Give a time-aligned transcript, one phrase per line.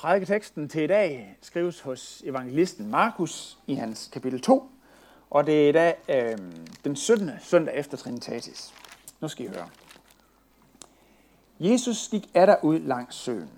[0.00, 4.70] Prædiketeksten til i dag skrives hos evangelisten Markus i hans kapitel 2,
[5.30, 6.38] og det er i dag øh,
[6.84, 7.30] den 17.
[7.40, 8.74] søndag efter Trinitatis.
[9.20, 9.68] Nu skal I høre.
[11.60, 13.50] Jesus gik der ud langs søen,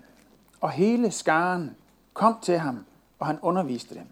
[0.61, 1.77] og hele skaren
[2.15, 2.87] kom til ham,
[3.19, 4.07] og han underviste dem.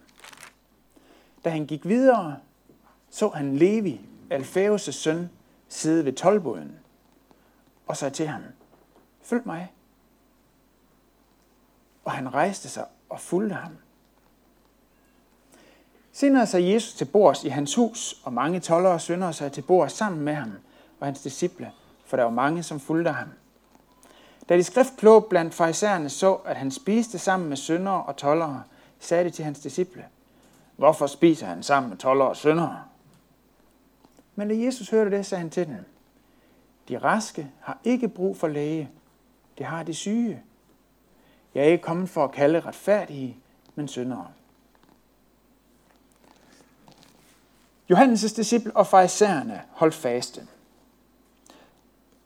[1.44, 2.36] Da han gik videre,
[3.10, 4.00] så han Levi,
[4.32, 5.30] Alfæus' søn,
[5.68, 6.76] sidde ved tolvboden,
[7.86, 8.42] og sagde til ham,
[9.22, 9.72] følg mig.
[12.10, 13.72] Og han rejste sig og fulgte ham.
[16.12, 19.62] Senere sagde Jesus til bords i hans hus, og mange toller og syndere sig til
[19.62, 20.52] bords sammen med ham
[21.00, 21.72] og hans disciple,
[22.06, 23.28] for der var mange, som fulgte ham.
[24.48, 28.62] Da de skriftkloge blandt farisæerne så, at han spiste sammen med syndere og tollere,
[28.98, 30.04] sagde de til hans disciple,
[30.76, 32.82] Hvorfor spiser han sammen med tollere og syndere?
[34.34, 35.84] Men da Jesus hørte det, sagde han til dem,
[36.88, 38.90] De raske har ikke brug for læge,
[39.58, 40.42] det har de syge.
[41.54, 43.36] Jeg er ikke kommet for at kalde retfærdige,
[43.74, 44.26] men syndere.
[47.92, 50.46] Johannes' disciple og farisæerne holdt faste.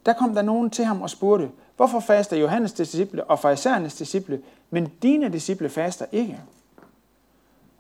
[0.07, 4.43] Der kom der nogen til ham og spurgte, hvorfor faster Johannes' disciple og farisæernes disciple,
[4.71, 6.41] men dine disciple faster ikke?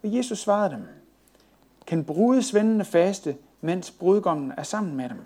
[0.02, 0.88] Og Jesus svarede dem,
[1.86, 5.24] kan brudesvendene faste, mens brudgommen er sammen med dem?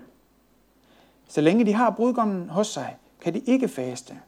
[1.29, 4.21] Så længe de har brudgommen hos sig, kan de ikke faste.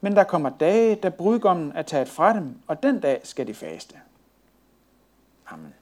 [0.00, 3.54] Men der kommer dage, da brudgommen er taget fra dem, og den dag skal de
[3.54, 3.94] faste.
[5.46, 5.74] Amen.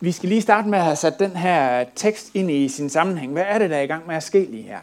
[0.00, 3.32] Vi skal lige starte med at have sat den her tekst ind i sin sammenhæng.
[3.32, 4.78] Hvad er det, der er i gang med at ske lige her?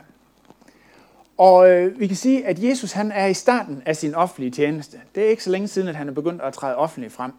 [1.37, 4.97] Og øh, vi kan sige, at Jesus han er i starten af sin offentlige tjeneste.
[5.15, 7.31] Det er ikke så længe siden, at han er begyndt at træde offentligt frem.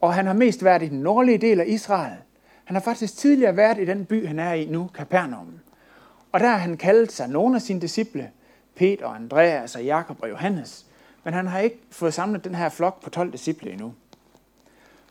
[0.00, 2.16] Og han har mest været i den nordlige del af Israel.
[2.64, 5.60] Han har faktisk tidligere været i den by, han er i nu, Kapernaum.
[6.32, 8.30] Og der har han kaldt sig nogle af sine disciple,
[8.74, 10.86] Peter, Andreas og Jakob og Johannes.
[11.24, 13.94] Men han har ikke fået samlet den her flok på 12 disciple endnu.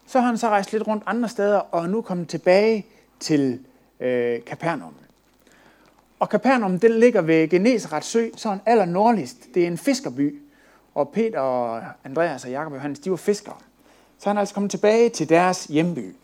[0.08, 2.86] Så har han så rejst lidt rundt andre steder og er nu kommet tilbage
[3.20, 3.60] til
[4.00, 4.94] øh, Kapernaum.
[6.20, 9.38] Og Kapernaum, den ligger ved Genesaret sø, sådan aller nordligst.
[9.54, 10.42] Det er en fiskerby.
[10.96, 13.58] Og Peter og Andreas og Jakob og Johannes, de var fiskere.
[14.20, 16.16] Så han er altså kommet tilbage til deres hjemby.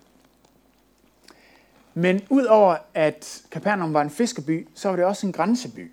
[2.00, 5.92] Men udover at Kapernaum var en fiskerby, så var det også en grænseby.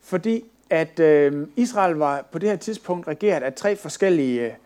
[0.00, 4.56] Fordi at øh, Israel var på det her tidspunkt regeret af tre forskellige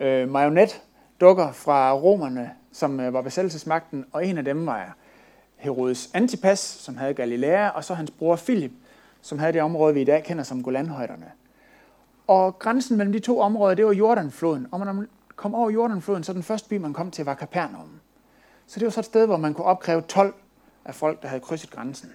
[0.00, 4.96] øh, marionetdukker fra romerne, som øh, var besættelsesmagten, og en af dem var
[5.56, 8.72] Herodes Antipas, som havde Galilea, og så hans bror Philip,
[9.22, 11.26] som havde det område, vi i dag kender som Golanhøjderne.
[12.26, 14.66] Og grænsen mellem de to områder, det var Jordanfloden.
[14.70, 17.97] Og når man kom over Jordanfloden, så den første by, man kom til, var Kapernaum.
[18.68, 20.34] Så det var så et sted, hvor man kunne opkræve 12
[20.84, 22.12] af folk, der havde krydset grænsen.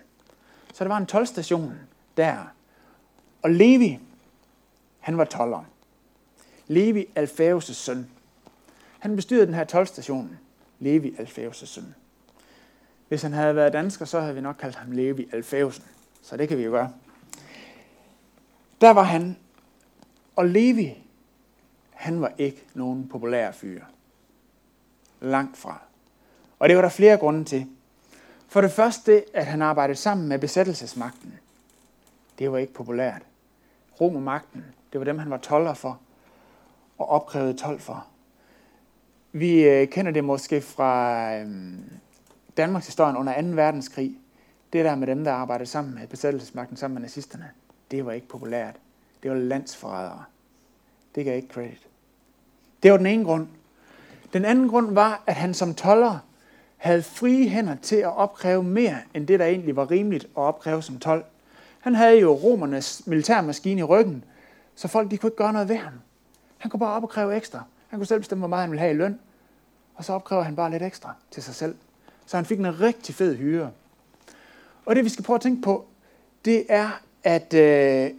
[0.74, 1.74] Så der var en 12-station
[2.18, 2.54] der.
[3.42, 4.00] Og Levi,
[5.00, 5.64] han var toller.
[6.68, 8.10] Levi, Alfæus' søn.
[9.00, 10.40] Han bestyrede den her 12-station.
[10.80, 11.96] Levi, Alfæus' søn.
[13.08, 15.84] Hvis han havde været dansker, så havde vi nok kaldt ham Levi Alfæusen.
[16.22, 16.94] Så det kan vi jo gøre.
[18.82, 19.38] Der var han.
[20.36, 21.04] Og Levi,
[21.90, 23.84] han var ikke nogen populær fyr.
[25.22, 25.82] Langt fra.
[26.64, 27.68] Og det var der flere grunde til.
[28.48, 31.34] For det første, at han arbejdede sammen med besættelsesmagten.
[32.40, 33.22] Det var ikke populært.
[34.02, 36.00] Romermagten, det var dem, han var toller for
[36.98, 38.08] og opkrævede tolv for.
[39.32, 41.48] Vi øh, kender det måske fra øh,
[42.58, 43.48] Danmarks historien under 2.
[43.48, 44.18] verdenskrig.
[44.74, 47.50] Det der med dem, der arbejdede sammen med besættelsesmagten, sammen med nazisterne,
[47.92, 48.76] det var ikke populært.
[49.24, 50.24] Det var landsforrædere.
[51.16, 51.88] Det gav ikke credit.
[52.84, 53.48] Det var den ene grund.
[54.34, 56.20] Den anden grund var, at han som toller
[56.84, 60.84] havde frie hænder til at opkræve mere, end det, der egentlig var rimeligt at opkræve
[60.84, 61.24] som tolv.
[61.80, 64.24] Han havde jo romernes militærmaskine i ryggen,
[64.76, 65.94] så folk de kunne ikke gøre noget ved ham.
[66.58, 67.64] Han kunne bare opkræve ekstra.
[67.88, 69.20] Han kunne selv bestemme, hvor meget han ville have i løn.
[69.96, 71.76] Og så opkræver han bare lidt ekstra til sig selv.
[72.26, 73.72] Så han fik en rigtig fed hyre.
[74.86, 75.86] Og det vi skal prøve at tænke på,
[76.46, 78.12] det er, at øh,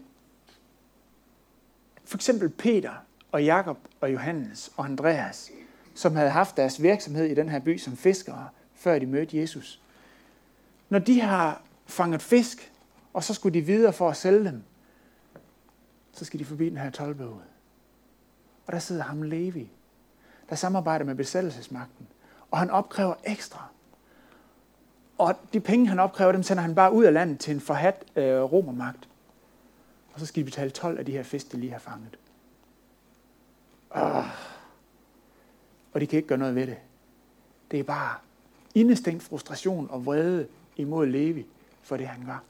[2.05, 2.93] for eksempel Peter
[3.33, 5.51] og Jakob og Johannes og Andreas,
[5.95, 9.81] som havde haft deres virksomhed i den her by som fiskere, før de mødte Jesus.
[10.89, 12.73] Når de har fanget fisk,
[13.13, 14.63] og så skulle de videre for at sælge dem,
[16.13, 17.41] så skal de forbi den her tolvbåd.
[18.67, 19.71] Og der sidder ham Levi,
[20.51, 22.07] der samarbejder med besættelsesmagten,
[22.51, 23.69] og han opkræver ekstra.
[25.19, 28.05] Og de penge, han opkræver, dem sender han bare ud af landet til en forhat
[28.17, 29.09] øh, romermagt.
[30.13, 32.19] Og så skal de betale 12 af de her fisk, de lige har fanget.
[33.91, 34.54] Ah.
[35.95, 36.77] Og de kan ikke gøre noget ved det.
[37.71, 38.15] Det er bare
[38.75, 40.47] indestængt frustration og vrede
[40.77, 41.47] imod Levi
[41.83, 42.43] for det, han gør.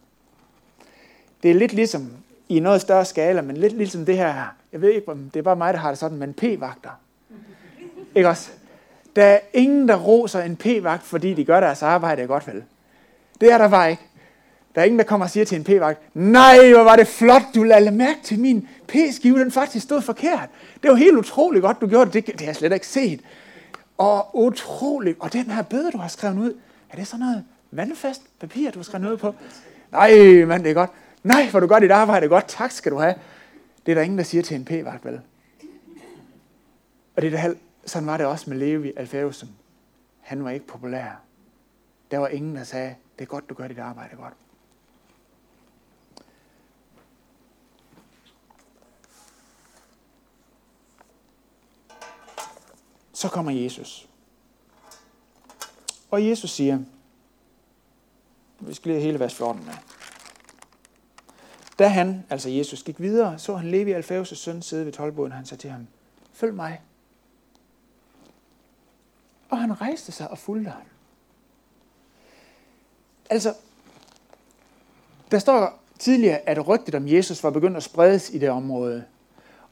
[1.43, 2.13] det er lidt ligesom
[2.49, 4.47] i noget større skala, men lidt ligesom det her her.
[4.73, 7.01] Jeg ved ikke, om det er bare mig, der har det sådan, men p-vagter.
[8.15, 8.51] Ikke også?
[9.17, 12.65] Der er ingen, der roser en p-vagt, fordi de gør deres arbejde godt vel.
[13.41, 14.03] Det er der bare ikke.
[14.75, 17.43] Der er ingen, der kommer og siger til en p-vagt, nej, hvor var det flot,
[17.55, 20.49] du lader mærke til min p-skive, den faktisk stod forkert.
[20.83, 22.27] Det var helt utroligt godt, du gjorde det.
[22.27, 23.21] Det, det har jeg slet ikke set.
[23.99, 25.17] Og utroligt.
[25.21, 26.53] Og den her bøde, du har skrevet ud,
[26.91, 29.35] er det sådan noget vandfast papir, du har skrevet noget på?
[29.93, 30.91] Nej, mand, det er godt.
[31.23, 32.45] Nej, hvor du gør dit arbejde godt.
[32.49, 33.15] Tak skal du have.
[33.87, 35.21] Det er der ingen, der siger til en p-vagt, vel?
[37.17, 37.55] Og det er der,
[37.87, 39.49] sådan var det også med Levi Alfæusen.
[40.21, 41.21] Han var ikke populær.
[42.11, 44.33] Der var ingen, der sagde, det er godt, du gør dit arbejde godt.
[53.25, 54.09] Så kommer Jesus.
[56.11, 56.79] Og Jesus siger,
[58.61, 59.73] vi skal lige hele vers 14 med.
[61.79, 65.47] Da han, altså Jesus, gik videre, så han Levi Alfæus' søn sidde ved tolvboden, han
[65.47, 65.87] sagde til ham,
[66.33, 66.81] følg mig.
[69.49, 70.83] Og han rejste sig og fulgte ham.
[73.31, 73.55] Altså,
[75.31, 79.05] der står tidligere, at rygtet om Jesus var begyndt at spredes i det område.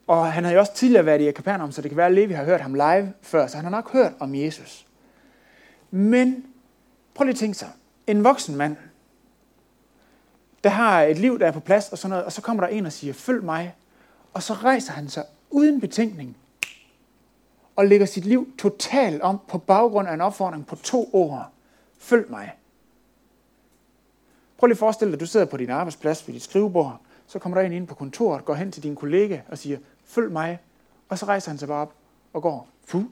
[0.06, 2.32] Og han har jo også tidligere været i Kapernaum, så det kan være, at Levi
[2.32, 4.87] har hørt ham live før, så han har nok hørt om Jesus.
[5.90, 6.46] Men
[7.14, 7.69] prøv lige at tænke sig.
[8.06, 8.76] En voksen mand,
[10.64, 12.69] der har et liv, der er på plads og sådan noget, og så kommer der
[12.69, 13.75] en og siger, følg mig.
[14.32, 16.37] Og så rejser han sig uden betænkning
[17.76, 21.50] og lægger sit liv totalt om på baggrund af en opfordring på to ord.
[21.98, 22.52] Følg mig.
[24.58, 27.38] Prøv lige at forestille dig, at du sidder på din arbejdsplads ved dit skrivebord, så
[27.38, 30.58] kommer der en ind på kontoret, går hen til din kollega og siger, følg mig,
[31.08, 31.94] og så rejser han sig bare op
[32.32, 32.69] og går.
[32.84, 33.04] Fu.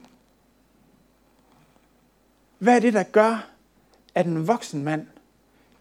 [2.57, 3.49] Hvad er det, der gør,
[4.15, 5.07] at en voksen mand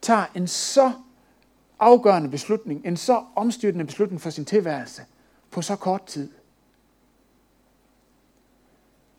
[0.02, 0.92] tager en så
[1.78, 5.02] afgørende beslutning, en så omstyrtende beslutning for sin tilværelse
[5.50, 6.30] på så kort tid?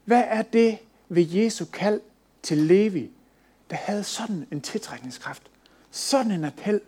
[0.06, 0.78] Hvad er det
[1.10, 2.02] ved Jesu kald
[2.44, 3.12] til Levi,
[3.70, 5.44] der havde sådan en tiltrækningskraft,
[5.92, 6.82] sådan en appel,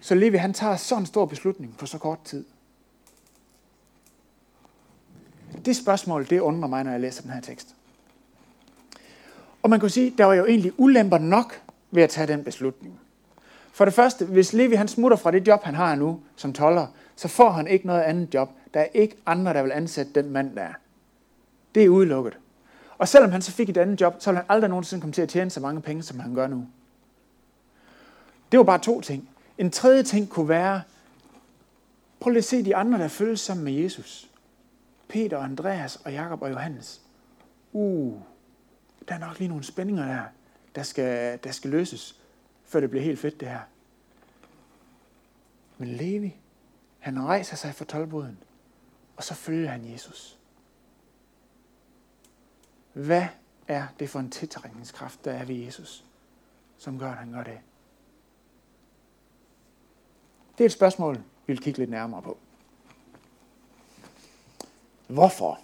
[0.00, 2.44] så Levi han tager sådan en stor beslutning på så kort tid?
[5.68, 7.74] Det spørgsmål, det undrer mig, når jeg læser den her tekst.
[9.62, 11.60] Og man kan sige, der var jo egentlig ulemper nok
[11.90, 13.00] ved at tage den beslutning.
[13.72, 16.86] For det første, hvis Levi han smutter fra det job, han har nu som toller,
[17.16, 18.50] så får han ikke noget andet job.
[18.74, 20.72] Der er ikke andre, der vil ansætte den mand, der er.
[21.74, 22.38] Det er udelukket.
[22.98, 25.22] Og selvom han så fik et andet job, så vil han aldrig nogensinde komme til
[25.22, 26.66] at tjene så mange penge, som han gør nu.
[28.52, 29.28] Det var bare to ting.
[29.58, 30.82] En tredje ting kunne være,
[32.20, 34.27] prøv lige at se de andre, der følges sammen med Jesus.
[35.08, 37.02] Peter, Andreas og Jakob og Johannes.
[37.72, 38.20] Uh,
[39.08, 40.22] der er nok lige nogle spændinger der,
[40.74, 42.20] der skal, der skal løses,
[42.64, 43.60] før det bliver helt fedt det her.
[45.78, 46.36] Men Levi,
[46.98, 48.38] han rejser sig fra tolvboden,
[49.16, 50.38] og så følger han Jesus.
[52.92, 53.26] Hvad
[53.68, 56.04] er det for en tiltrækningskraft, der er ved Jesus,
[56.78, 57.58] som gør, at han gør det?
[60.58, 62.38] Det er et spørgsmål, vi vil kigge lidt nærmere på.
[65.08, 65.58] Hvorfor?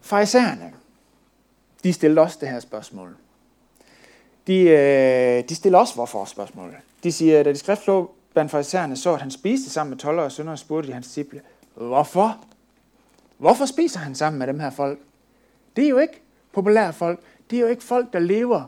[0.00, 0.72] Farisæerne,
[1.84, 3.16] de stillede også det her spørgsmål.
[4.46, 6.76] De, øh, de stiller også hvorfor spørgsmål.
[7.02, 10.22] De siger, at da de skriftlå blandt farisæerne så, at han spiste sammen med toller
[10.22, 11.40] og sønder, spurgte de hans disciple,
[11.74, 12.44] hvorfor?
[13.38, 14.98] Hvorfor spiser han sammen med dem her folk?
[15.76, 17.20] Det er jo ikke populære folk.
[17.50, 18.64] Det er jo ikke folk, der lever,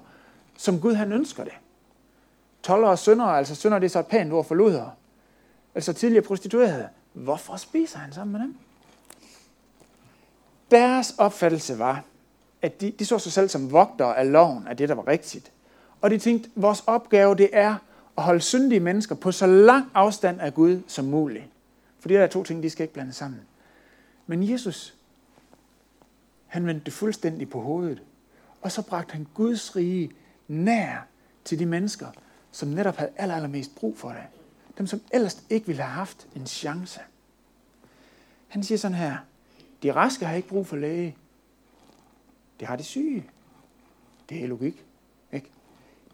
[0.57, 1.53] som Gud han ønsker det.
[2.63, 4.91] Toller og sønder, altså sønder det er så et pænt ord for luder.
[5.75, 6.89] Altså tidligere prostituerede.
[7.13, 8.57] Hvorfor spiser han sammen med dem?
[10.71, 12.05] Deres opfattelse var,
[12.63, 15.53] at de, de så sig selv som vogtere af loven, af det, der var rigtigt.
[16.01, 17.77] Og de tænkte, vores opgave det er
[18.17, 21.45] at holde syndige mennesker på så lang afstand af Gud som muligt.
[22.01, 23.41] For de der to ting, de skal ikke blande sammen.
[24.27, 24.95] Men Jesus,
[26.47, 28.03] han vendte det fuldstændig på hovedet.
[28.61, 30.11] Og så bragte han Guds rige
[30.49, 31.07] nær
[31.45, 32.07] til de mennesker,
[32.53, 34.42] som netop havde aller, allermest brug for det.
[34.79, 37.01] Dem, som ellers ikke ville have haft en chance.
[38.49, 39.17] Han siger sådan her,
[39.83, 41.17] de raske har ikke brug for læge.
[42.61, 43.27] Det har de syge.
[44.29, 44.85] Det er logik.
[45.33, 45.51] Ikke?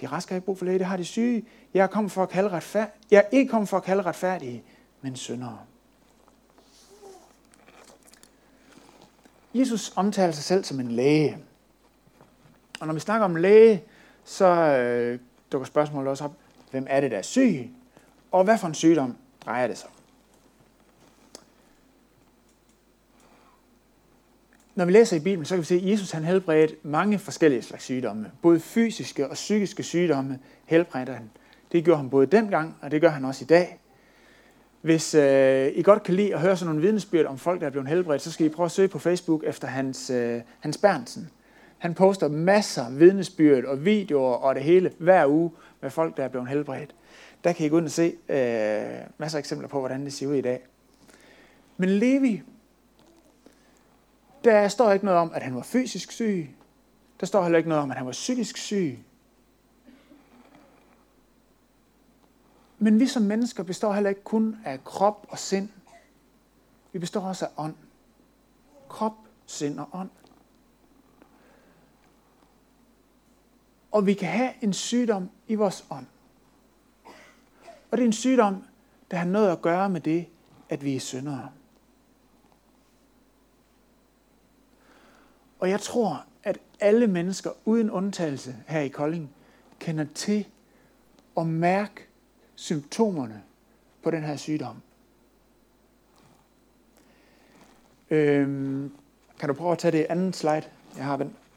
[0.01, 1.45] De raske har ikke brug for læge, det har de syge.
[1.75, 2.91] Jeg er, kommet for at kalde retfærd...
[3.11, 4.63] jeg er ikke kommet for at kalde retfærdige,
[5.03, 5.59] men syndere.
[9.55, 11.39] Jesus omtaler sig selv som en læge.
[12.81, 13.85] Og når vi snakker om læge,
[14.25, 15.19] så øh,
[15.53, 16.35] dukker spørgsmålet også op,
[16.71, 17.71] hvem er det, der er syg?
[18.31, 19.91] Og hvad for en sygdom drejer det sig
[24.79, 27.63] Når vi læser i Bibelen, så kan vi se, at Jesus han helbredte mange forskellige
[27.63, 28.31] slags sygdomme.
[28.43, 31.31] Både fysiske og psykiske sygdomme helbredte han.
[31.73, 33.79] Det gjorde han både dengang, og det gør han også i dag.
[34.81, 37.71] Hvis øh, I godt kan lide at høre sådan nogle vidnesbyrd om folk, der er
[37.71, 41.31] blevet helbredt, så skal I prøve at søge på Facebook efter Hans, øh, Hans Berntsen.
[41.79, 46.25] Han poster masser af vidnesbyrd og videoer og det hele hver uge med folk, der
[46.25, 46.95] er blevet helbredt.
[47.45, 50.27] Der kan I gå ind og se øh, masser af eksempler på, hvordan det ser
[50.27, 50.61] ud i dag.
[51.77, 52.43] Men Levi,
[54.45, 56.51] der står ikke noget om, at han var fysisk syg.
[57.21, 58.99] Der står heller ikke noget om, at han var psykisk syg.
[62.79, 65.69] Men vi som mennesker består heller ikke kun af krop og sind.
[66.93, 67.75] Vi består også af ånd.
[68.89, 69.15] Krop,
[69.47, 70.11] sind og ånd.
[73.99, 76.07] Og vi kan have en sygdom i vores ånd.
[77.91, 78.65] Og det er en sygdom,
[79.11, 80.27] der har noget at gøre med det,
[80.69, 81.51] at vi er syndere.
[85.59, 89.31] Og jeg tror, at alle mennesker uden undtagelse her i Kolding
[89.79, 90.47] kender til
[91.35, 92.07] og mærke
[92.55, 93.43] symptomerne
[94.03, 94.77] på den her sygdom.
[98.11, 98.93] Øhm,
[99.39, 100.65] kan du prøve at tage det andet slide?
[100.97, 101.48] Jeg har vendt?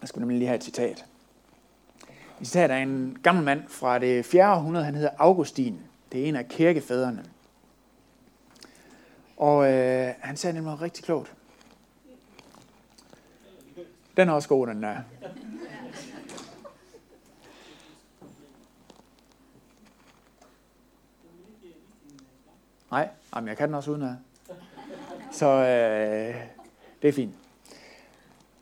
[0.00, 1.04] Jeg skulle nemlig lige have et citat.
[2.40, 4.54] Et citat er en gammel mand fra det 4.
[4.54, 5.80] århundrede, han hedder Augustin.
[6.12, 7.24] Det er en af kirkefædrene.
[9.36, 11.34] Og øh, han sagde nemlig noget rigtig klogt.
[14.16, 14.96] Den er også god, den der.
[22.90, 24.14] Nej, jamen jeg kan den også uden at.
[25.32, 26.34] Så øh,
[27.02, 27.34] det er fint.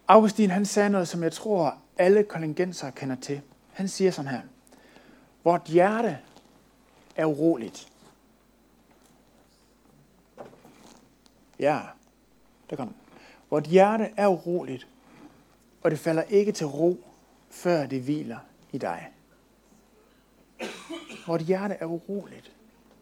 [0.09, 3.41] Augustin han sagde noget, som jeg tror alle kollegenser kender til.
[3.73, 4.41] Han siger sådan her.
[5.45, 6.19] Vort hjerte
[7.17, 7.93] er uroligt.
[11.59, 11.81] Ja,
[12.71, 12.95] der kom
[13.51, 14.89] Vort hjerte er uroligt,
[15.83, 17.05] og det falder ikke til ro,
[17.51, 18.39] før det hviler
[18.73, 19.09] i dig.
[21.27, 22.53] Vort hjerte er uroligt,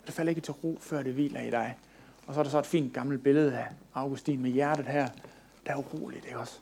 [0.00, 1.78] og det falder ikke til ro, før det hviler i dig.
[2.26, 5.08] Og så er der så et fint gammelt billede af Augustin med hjertet her,
[5.66, 6.60] der er uroligt, ikke også?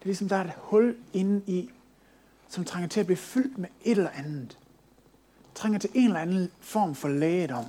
[0.00, 1.70] Det er ligesom, der er et hul inde i,
[2.48, 4.58] som trænger til at blive fyldt med et eller andet.
[5.54, 7.64] Trænger til en eller anden form for lægedom.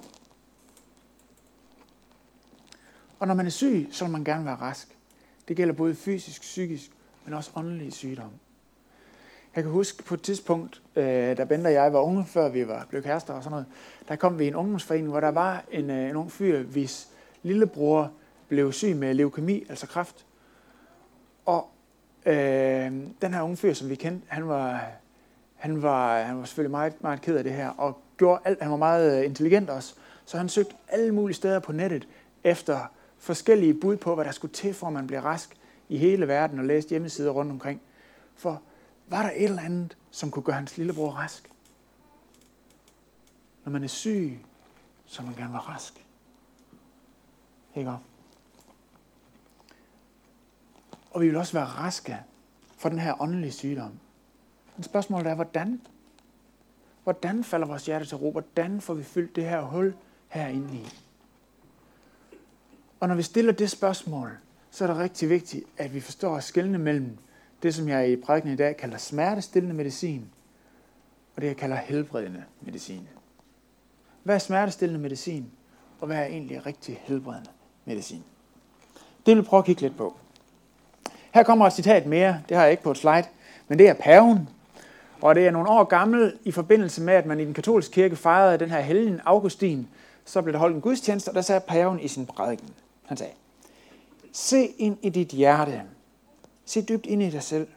[3.20, 4.98] Og når man er syg, så vil man gerne være rask.
[5.48, 6.92] Det gælder både fysisk, psykisk,
[7.26, 8.32] men også åndelig sygdom.
[9.56, 12.68] Jeg kan huske på et tidspunkt, øh, da Bente og jeg var unge, før vi
[12.68, 13.66] var blevet kærester og sådan noget,
[14.08, 17.08] der kom vi i en ungdomsforening, hvor der var en, øh, en ung fyr, hvis
[17.44, 18.12] lillebror
[18.48, 20.26] blev syg med leukemi, altså kræft.
[21.46, 21.70] Og
[22.26, 24.86] øh, den her unge fyr, som vi kendte, han var,
[25.56, 28.72] han var, han var selvfølgelig meget, meget ked af det her, og gjorde alt, han
[28.72, 32.08] var meget øh, intelligent også, så han søgte alle mulige steder på nettet
[32.44, 32.80] efter
[33.18, 35.58] forskellige bud på, hvad der skulle til, for at man blev rask
[35.90, 37.82] i hele verden, og læste hjemmesider rundt omkring.
[38.36, 38.62] For
[39.08, 41.52] var der et eller andet, som kunne gøre hans lillebror rask?
[43.66, 44.40] Når man er syg,
[45.06, 46.06] så man gerne var rask.
[47.76, 47.92] Ikke
[51.12, 52.18] og vi vil også være raske
[52.78, 53.92] for den her åndelige sygdom.
[54.76, 55.82] Men spørgsmålet er, hvordan?
[57.04, 58.32] Hvordan falder vores hjerte til ro?
[58.32, 59.94] Hvordan får vi fyldt det her hul
[60.28, 60.88] herinde i?
[63.00, 64.38] Og når vi stiller det spørgsmål,
[64.72, 67.18] så er det rigtig vigtigt, at vi forstår at skelne mellem
[67.64, 70.30] det, som jeg i prædiken i dag kalder smertestillende medicin,
[71.36, 73.08] og det, jeg kalder helbredende medicin.
[74.24, 75.52] Hvad er smertestillende medicin,
[76.00, 77.50] og hvad er egentlig rigtig helbredende
[77.86, 78.24] medicin?
[79.26, 80.18] Det vil vi prøve at kigge lidt på.
[81.34, 83.24] Her kommer et citat mere, det har jeg ikke på et slide,
[83.68, 84.50] men det er paven.
[85.22, 88.16] Og det er nogle år gammel i forbindelse med, at man i den katolske kirke
[88.16, 89.88] fejrede den her helgen Augustin.
[90.26, 92.70] Så blev der holdt en gudstjeneste, og der sagde paven i sin prædiken.
[93.06, 93.34] Han sagde,
[94.32, 95.82] se ind i dit hjerte.
[96.66, 97.68] Se dybt ind i dig selv.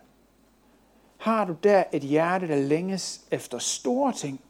[1.16, 4.40] Har du der et hjerte, der længes efter store ting?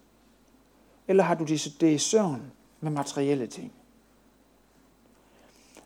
[1.08, 2.42] Eller har du det i søvn
[2.80, 3.72] med materielle ting?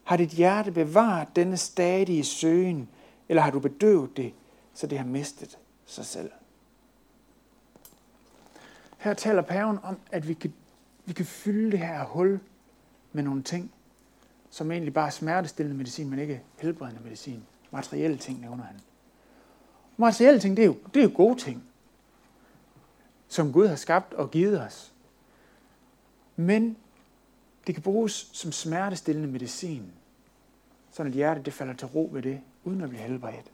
[0.04, 2.88] Har dit hjerte bevaret denne stadige søgen
[3.28, 4.34] eller har du bedøvet det,
[4.74, 6.30] så det har mistet sig selv?
[8.98, 10.52] Her taler paven om, at vi kan,
[11.04, 12.40] vi kan fylde det her hul
[13.12, 13.72] med nogle ting,
[14.50, 17.44] som egentlig bare er smertestillende medicin, men ikke helbredende medicin.
[17.70, 18.80] Materielle ting nævner han.
[19.96, 21.64] Materielle ting, det er jo, det er jo gode ting,
[23.28, 24.92] som Gud har skabt og givet os.
[26.36, 26.76] Men
[27.66, 29.92] det kan bruges som smertestillende medicin,
[30.92, 33.52] så at hjertet det falder til ro ved det, uden at blive helbredt.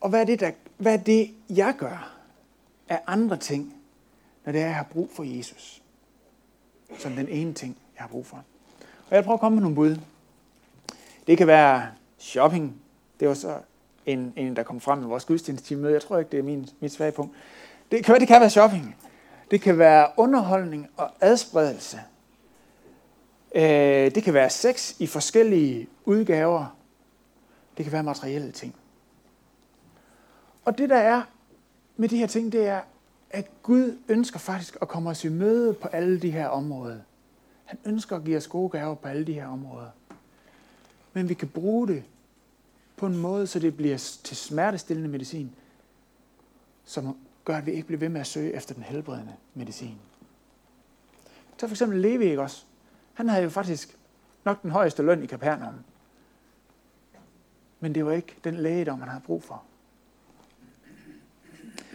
[0.00, 2.12] Og hvad er det, der, hvad er det jeg gør
[2.88, 3.74] af andre ting,
[4.44, 5.82] når det er, jeg har brug for Jesus?
[6.98, 8.44] Som den ene ting, jeg har brug for.
[9.10, 9.96] Og jeg prøver at komme med nogle bud.
[11.26, 12.80] Det kan være shopping.
[13.20, 13.58] Det var så
[14.06, 15.92] en, en der kom frem med vores gudstjenestemøde.
[15.92, 17.36] Jeg tror ikke, det er min, mit svage punkt.
[17.90, 18.96] Det kan, det kan være shopping.
[19.50, 22.00] Det kan være underholdning og adspredelse.
[23.54, 26.76] Øh, det kan være sex i forskellige udgaver.
[27.76, 28.74] Det kan være materielle ting.
[30.64, 31.22] Og det der er
[31.96, 32.80] med de her ting, det er,
[33.30, 36.98] at Gud ønsker faktisk at komme os i møde på alle de her områder.
[37.64, 39.90] Han ønsker at give os gode gaver på alle de her områder.
[41.12, 42.04] Men vi kan bruge det
[42.96, 45.52] på en måde, så det bliver til smertestillende medicin,
[46.84, 49.98] som gør, at vi ikke bliver ved med at søge efter den helbredende medicin.
[51.56, 52.64] Så for eksempel Levi, ikke også?
[53.16, 53.96] Han havde jo faktisk
[54.44, 55.74] nok den højeste løn i Kapernaum.
[57.80, 59.62] Men det var ikke den lægedom, man havde brug for.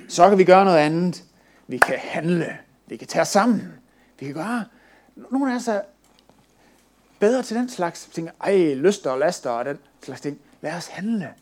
[0.09, 1.23] Så kan vi gøre noget andet.
[1.67, 2.57] Vi kan handle.
[2.87, 3.73] Vi kan tage os sammen.
[4.19, 4.65] Vi kan gøre...
[5.15, 5.81] Nogle af os er
[7.19, 8.29] bedre til den slags ting.
[8.41, 10.39] Ej, lyster og laster og den slags ting.
[10.61, 11.33] Lad os handle.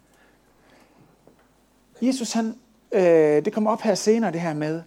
[2.01, 2.55] Jesus, han,
[2.91, 4.83] øh, det kommer op her senere, det her med,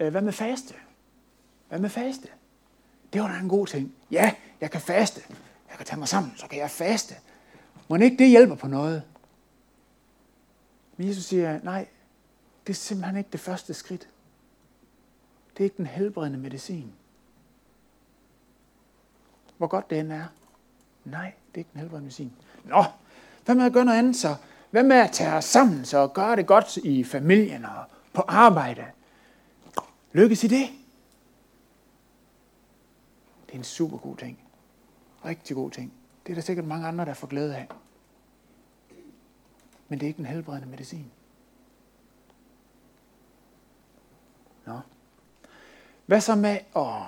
[0.00, 0.74] øh, hvad med faste?
[1.68, 2.28] Hvad med faste?
[3.12, 3.94] Det var da en god ting.
[4.10, 5.20] Ja, jeg kan faste.
[5.70, 7.14] Jeg kan tage mig sammen, så kan jeg faste.
[7.88, 9.02] Må ikke det hjælper på noget?
[10.96, 11.86] Men Jesus siger, nej,
[12.66, 14.08] det er simpelthen ikke det første skridt.
[15.52, 16.92] Det er ikke den helbredende medicin.
[19.58, 20.24] Hvor godt det end er.
[21.04, 22.32] Nej, det er ikke den helbredende medicin.
[22.64, 22.84] Nå,
[23.44, 24.36] hvad med at gøre noget andet så?
[24.70, 28.22] Hvad med at tage os sammen så og gøre det godt i familien og på
[28.28, 28.84] arbejde?
[30.12, 30.68] Lykkes i det?
[33.50, 34.38] Det er en super god ting.
[35.24, 35.92] Rigtig god ting.
[36.26, 37.68] Det er der sikkert mange andre, der får glæde af.
[39.88, 41.10] Men det er ikke en helbredende medicin.
[44.66, 44.80] Nå.
[46.06, 47.02] Hvad så med at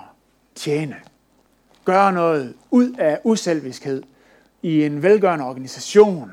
[0.55, 1.01] tjene?
[1.85, 4.03] Gøre noget ud af uselviskhed
[4.61, 6.31] i en velgørende organisation,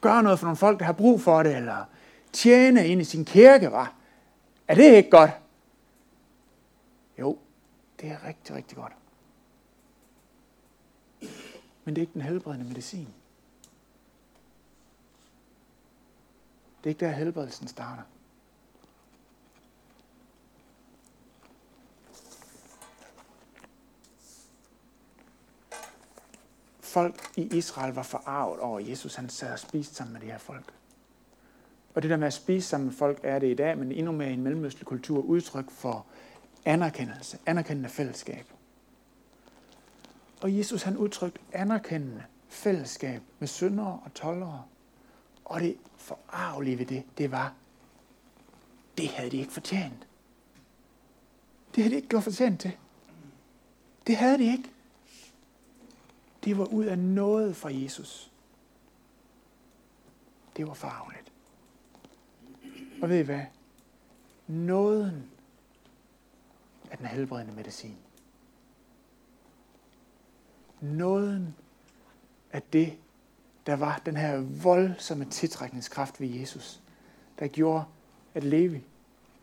[0.00, 1.84] gøre noget for nogle folk, der har brug for det, eller
[2.32, 3.94] tjene ind i sin kirke, var.
[4.68, 5.30] Er det ikke godt?
[7.18, 7.38] Jo,
[8.00, 8.92] det er rigtig, rigtig godt.
[11.84, 13.08] Men det er ikke den helbredende medicin.
[16.78, 18.02] Det er ikke der helbredelsen starter.
[26.94, 30.26] folk i Israel var forarvet over, at Jesus han sad og spiste sammen med de
[30.26, 30.74] her folk.
[31.94, 34.12] Og det der med at spise sammen med folk er det i dag, men endnu
[34.12, 36.06] mere i en mellemøstlig kultur udtryk for
[36.64, 38.53] anerkendelse, anerkendende fællesskab.
[40.44, 44.64] Og Jesus han udtrykte anerkendende fællesskab med syndere og tollere.
[45.44, 47.54] Og det forarvelige ved det, det var,
[48.98, 50.06] det havde de ikke fortjent.
[51.74, 52.76] Det havde de ikke gjort fortjent til.
[54.06, 54.70] Det havde de ikke.
[56.44, 58.32] Det var ud af noget fra Jesus.
[60.56, 61.32] Det var farveligt.
[63.02, 63.44] Og ved I hvad?
[64.46, 65.30] Nåden
[66.90, 67.96] er den helbredende medicin.
[70.84, 71.54] Nåden
[72.52, 72.98] er det,
[73.66, 76.80] der var den her voldsomme tiltrækningskraft ved Jesus,
[77.38, 77.84] der gjorde,
[78.34, 78.82] at Levi,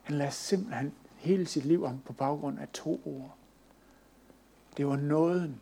[0.03, 3.35] han lagde simpelthen hele sit liv om på baggrund af to ord.
[4.77, 5.59] Det var nåden,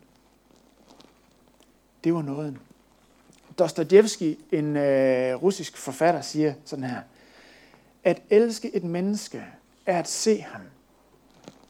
[2.04, 2.58] det var nåden.
[3.58, 7.02] Dostojevski, en øh, russisk forfatter, siger sådan her.
[8.04, 9.44] At elske et menneske
[9.86, 10.62] er at se ham,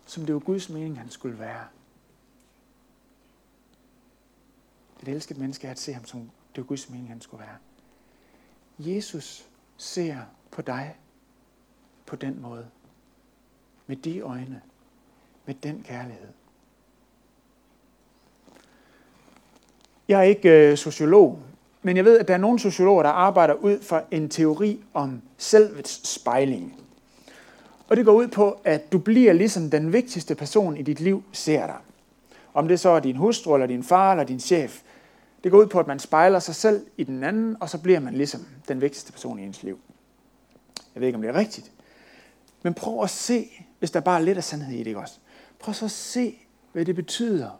[0.06, 1.64] som det var Guds mening, han skulle være.
[5.02, 7.56] Et elsket menneske er at se ham, som det var Guds mening, han skulle være.
[8.78, 10.16] Jesus ser
[10.50, 10.96] på dig
[12.06, 12.66] på den måde.
[13.86, 14.60] Med de øjne.
[15.46, 16.28] Med den kærlighed.
[20.08, 21.38] Jeg er ikke øh, sociolog,
[21.82, 25.22] men jeg ved, at der er nogle sociologer, der arbejder ud fra en teori om
[25.38, 26.80] selvets spejling.
[27.88, 31.24] Og det går ud på, at du bliver ligesom den vigtigste person i dit liv
[31.32, 31.76] ser dig.
[32.54, 34.82] Om det så er din hustru, eller din far, eller din chef.
[35.44, 38.00] Det går ud på, at man spejler sig selv i den anden, og så bliver
[38.00, 39.80] man ligesom den vigtigste person i ens liv.
[40.94, 41.72] Jeg ved ikke, om det er rigtigt.
[42.62, 45.18] Men prøv at se, hvis der bare er lidt af sandhed i det, ikke også?
[45.58, 46.38] Prøv så at se,
[46.72, 47.50] hvad det betyder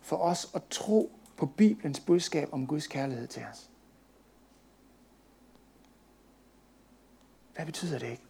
[0.00, 3.70] for os at tro på Bibelens budskab om Guds kærlighed til os.
[7.54, 8.22] Hvad betyder det ikke?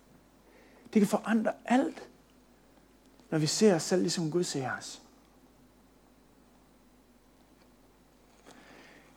[0.92, 2.08] Det kan forandre alt,
[3.30, 5.02] når vi ser os selv, ligesom Gud ser os.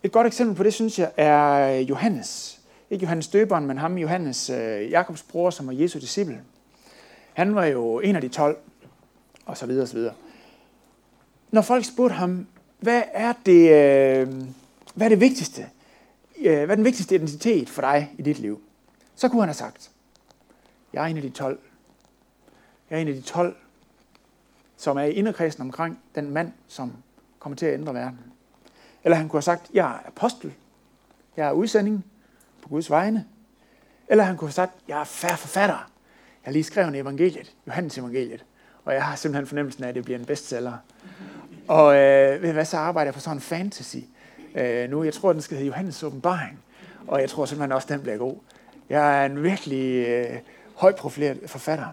[0.04, 2.60] Et godt eksempel på det, synes jeg, er øh, Johannes.
[2.90, 6.42] Ikke Johannes døberen, men ham Johannes, øh, Jakobs bror, som var Jesu disciple.
[7.34, 8.58] Han var jo en af de tolv,
[9.46, 10.14] og så videre, og så videre.
[11.52, 12.48] Når folk spurgte ham,
[12.80, 14.28] hvad er det, øh,
[14.96, 15.66] hvad er det vigtigste
[16.42, 18.62] hvad er den vigtigste identitet for dig i dit liv?
[19.16, 19.92] Så kunne han have sagt,
[20.94, 21.60] jeg er en af de 12.
[22.90, 23.56] Jeg er en af de 12,
[24.78, 26.94] som er i inderkredsen omkring den mand, som
[27.40, 28.20] kommer til at ændre verden.
[29.04, 30.54] Eller han kunne have sagt, jeg er apostel.
[31.38, 32.06] Jeg er udsending
[32.62, 33.26] på Guds vegne.
[34.08, 35.76] Eller han kunne have sagt, jeg er færre forfatter.
[35.76, 38.46] Jeg har lige skrevet evangeliet, Johannes evangeliet.
[38.86, 40.74] Og jeg har simpelthen fornemmelsen af, at det bliver en bestseller.
[41.68, 43.98] Og øh, ved hvad, så arbejder jeg på sådan en fantasy.
[44.56, 46.60] Øh, nu, jeg tror, den skal hedde Johannes åbenbaring.
[47.08, 48.36] Og jeg tror simpelthen også, den bliver god.
[48.90, 50.40] Jeg er en virkelig øh,
[50.76, 51.88] højprofileret forfatter.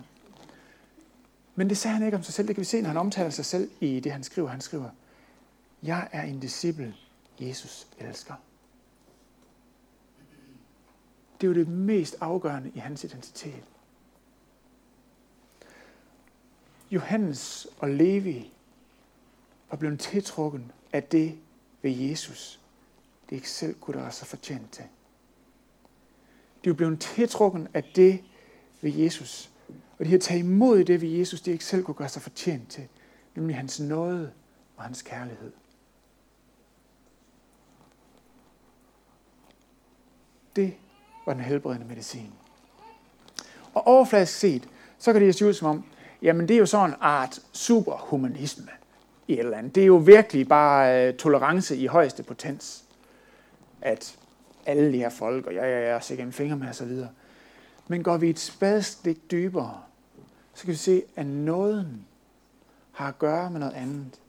[1.54, 2.48] Men det sagde han ikke om sig selv.
[2.48, 4.48] Det kan vi se, når han omtaler sig selv i det, han skriver.
[4.48, 4.88] Han skriver,
[5.82, 6.94] jeg er en disciple,
[7.40, 8.34] Jesus elsker.
[11.40, 13.64] Det er jo det mest afgørende i hans identitet.
[16.90, 18.52] Johannes og Levi
[19.70, 21.38] var blevet tiltrukken af det
[21.82, 22.60] ved Jesus,
[23.30, 24.84] det ikke selv kunne gøre sig fortjent til.
[26.64, 28.24] De er blevet tiltrukken af det
[28.80, 29.50] ved Jesus,
[29.98, 32.68] og de har taget imod det ved Jesus, de ikke selv kunne gøre sig fortjent
[32.70, 32.88] til,
[33.34, 34.32] nemlig hans nåde
[34.76, 35.52] og hans kærlighed.
[40.58, 40.74] Det
[41.26, 42.32] var den helbredende medicin.
[43.74, 44.68] Og overfladisk set,
[44.98, 45.84] så kan det se ud som om,
[46.22, 48.68] jamen det er jo sådan en art superhumanisme
[49.28, 49.74] i et eller andet.
[49.74, 52.84] Det er jo virkelig bare uh, tolerance i højeste potens.
[53.82, 54.18] At
[54.66, 56.92] alle de her folk, og jeg, jeg, jeg sikkert en finger med osv.
[57.88, 59.80] Men går vi et spadestik dybere,
[60.54, 62.06] så kan vi se, at nåden
[62.92, 64.20] har at gøre med noget andet.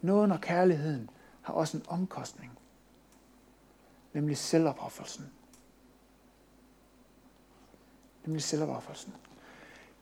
[0.00, 1.10] Nåden og kærligheden
[1.42, 2.52] har også en omkostning.
[4.12, 5.24] Nemlig selvopoffrelsen.
[8.28, 9.12] Nemlig selvopoffrelsen.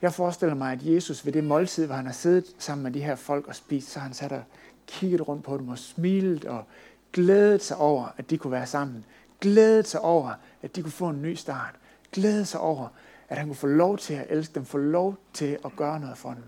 [0.02, 3.02] Jeg forestiller mig, at Jesus ved det måltid, hvor han har siddet sammen med de
[3.02, 4.42] her folk og spist, så han sat og
[4.86, 6.64] kigget rundt på dem og smilet og
[7.12, 9.04] glædet sig over, at de kunne være sammen.
[9.40, 11.74] Glædet sig over, at de kunne få en ny start.
[12.12, 12.88] Glædet sig over,
[13.28, 16.18] at han kunne få lov til at elske dem, få lov til at gøre noget
[16.18, 16.44] for dem.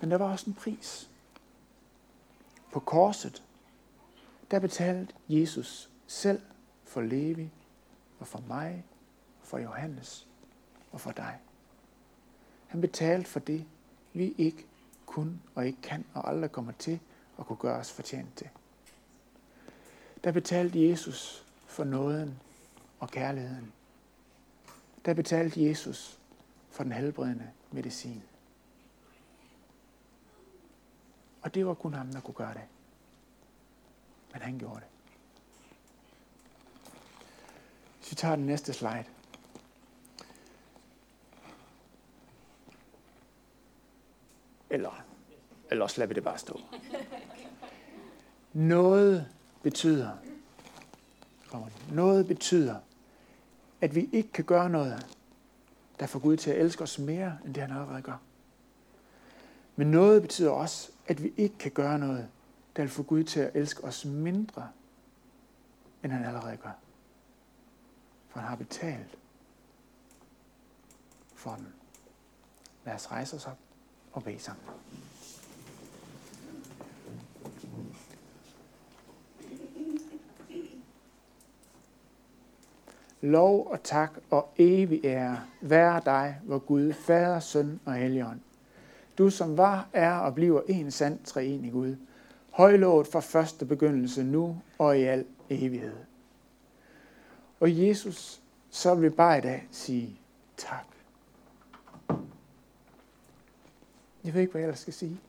[0.00, 1.10] Men der var også en pris.
[2.72, 3.42] På korset,
[4.50, 6.40] der betalte Jesus selv
[6.84, 7.50] for Levi
[8.18, 8.84] og for mig,
[9.40, 10.26] og for Johannes
[10.90, 11.38] og for dig.
[12.66, 13.66] Han betalte for det,
[14.12, 14.66] vi ikke
[15.06, 17.00] kun og ikke kan og aldrig kommer til
[17.38, 18.48] at kunne gøre os fortjent til.
[20.24, 22.40] Der betalte Jesus for nåden
[23.00, 23.72] og kærligheden.
[25.04, 26.18] Der betalte Jesus
[26.70, 28.22] for den helbredende medicin.
[31.42, 32.64] Og det var kun ham, der kunne gøre det.
[34.32, 34.86] Men han gjorde det.
[37.98, 39.04] Hvis vi tager den næste slide.
[44.70, 45.04] Eller,
[45.70, 46.60] eller også lader vi det bare stå.
[48.52, 49.28] Noget
[49.62, 50.10] betyder,
[51.92, 52.76] noget betyder,
[53.80, 55.16] at vi ikke kan gøre noget,
[56.00, 58.20] der får Gud til at elske os mere, end det han allerede gør.
[59.76, 62.28] Men noget betyder også, at vi ikke kan gøre noget,
[62.76, 64.68] der vil få Gud til at elske os mindre,
[66.04, 66.78] end han allerede gør.
[68.28, 69.18] For han har betalt
[71.34, 71.74] for den.
[72.84, 73.58] Lad os rejse os op
[74.12, 74.64] og bede sammen.
[83.20, 88.40] Lov og tak og evig ære være dig, hvor Gud, Fader, Søn og Helligånd.
[89.18, 91.96] Du som var, er og bliver en sand treenig Gud.
[92.50, 95.96] Højlovet fra første begyndelse nu og i al evighed.
[97.60, 100.20] Og Jesus, så vil vi bare i dag sige
[100.56, 100.84] tak.
[104.24, 105.20] Jeg ved ikke, hvad jeg ellers skal sige.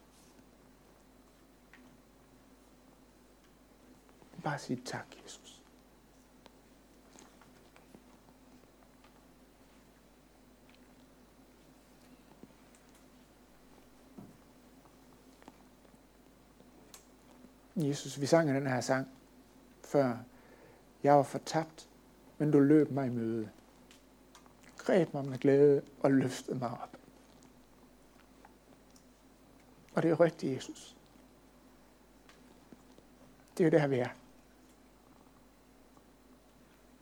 [4.43, 5.61] Bare sige tak, Jesus.
[17.75, 19.07] Jesus, vi sang den her sang
[19.83, 20.17] før.
[21.03, 21.89] Jeg var fortabt,
[22.37, 23.49] men du løb mig i møde.
[24.77, 27.00] Greb mig med glæde og løftede mig op.
[29.93, 30.95] Og det er rigtigt, Jesus.
[33.57, 34.09] Det er det der, vi er.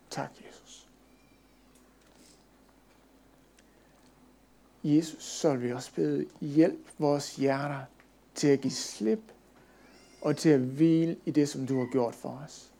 [0.09, 0.87] Tak, Jesus.
[4.83, 7.81] Jesus, så vil vi også bede, hjælp vores hjerter
[8.35, 9.31] til at give slip
[10.21, 12.71] og til at hvile i det, som du har gjort for os.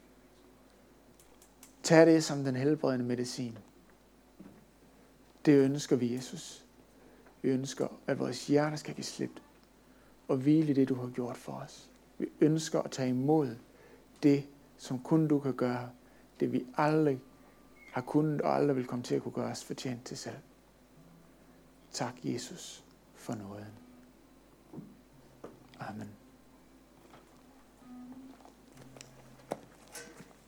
[1.84, 3.58] Tag det som den helbredende medicin.
[5.46, 6.66] Det ønsker vi, Jesus.
[7.42, 9.40] Vi ønsker, at vores hjerter skal give slip
[10.30, 11.90] og hvile i det, du har gjort for os.
[12.18, 13.56] Vi ønsker at tage imod
[14.24, 15.90] det, som kun du kan gøre,
[16.40, 17.20] det vi aldrig
[17.92, 20.36] har kunnet og aldrig vil komme til at kunne gøre os fortjent til selv.
[21.92, 22.84] Tak, Jesus,
[23.16, 23.74] for nåden.
[25.80, 26.19] Amen.